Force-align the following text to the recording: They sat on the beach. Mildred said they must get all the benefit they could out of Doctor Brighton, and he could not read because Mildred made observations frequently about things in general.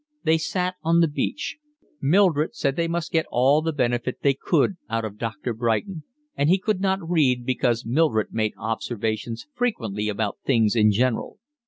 They 0.23 0.39
sat 0.39 0.77
on 0.81 0.99
the 0.99 1.07
beach. 1.07 1.57
Mildred 2.01 2.55
said 2.55 2.75
they 2.75 2.87
must 2.87 3.11
get 3.11 3.27
all 3.29 3.61
the 3.61 3.71
benefit 3.71 4.23
they 4.23 4.33
could 4.33 4.77
out 4.89 5.05
of 5.05 5.19
Doctor 5.19 5.53
Brighton, 5.53 6.03
and 6.35 6.49
he 6.49 6.57
could 6.57 6.81
not 6.81 7.07
read 7.07 7.45
because 7.45 7.85
Mildred 7.85 8.33
made 8.33 8.55
observations 8.57 9.45
frequently 9.53 10.09
about 10.09 10.39
things 10.43 10.75
in 10.75 10.91
general. 10.91 11.37